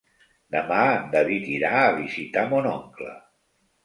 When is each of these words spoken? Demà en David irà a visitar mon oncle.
Demà 0.53 0.77
en 0.93 1.03
David 1.15 1.45
irà 1.55 1.69
a 1.81 1.91
visitar 1.97 2.47
mon 2.55 2.71
oncle. 2.71 3.11